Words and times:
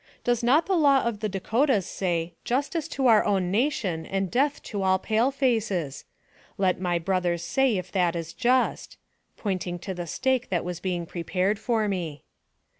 Does 0.23 0.41
not 0.41 0.65
the 0.65 0.73
law 0.73 1.03
of 1.03 1.19
the 1.19 1.29
Dakotas 1.29 1.85
say, 1.85 2.33
Justice 2.43 2.87
to 2.87 3.05
our 3.05 3.23
own 3.23 3.51
nation, 3.51 4.03
and 4.07 4.31
death 4.31 4.59
to 4.63 4.81
all 4.81 4.97
pale 4.97 5.29
faces? 5.29 6.05
Let 6.57 6.81
my 6.81 6.97
brothers 6.97 7.43
say 7.43 7.77
if 7.77 7.91
that 7.91 8.15
is 8.15 8.33
just/' 8.33 8.97
pointing 9.37 9.77
to 9.77 9.93
the 9.93 10.07
stake 10.07 10.49
that 10.49 10.65
was 10.65 10.79
being 10.79 11.05
prepared 11.05 11.59
for 11.59 11.87
me. 11.87 12.23